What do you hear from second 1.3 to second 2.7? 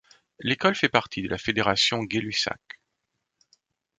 fédération Gay-Lussac.